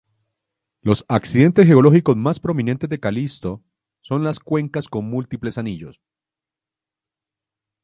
Los 0.81 1.05
accidentes 1.09 1.67
geológicos 1.67 2.17
más 2.17 2.39
prominentes 2.39 2.89
de 2.89 2.99
Calisto 2.99 3.63
son 4.01 4.23
las 4.23 4.39
cuencas 4.39 4.87
con 4.87 5.05
múltiples 5.07 5.59
anillos. 5.59 6.01